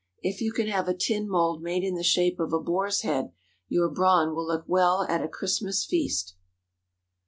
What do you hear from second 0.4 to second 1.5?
you can have a tin